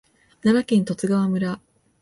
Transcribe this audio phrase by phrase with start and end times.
[0.41, 1.59] 奈良県十津川村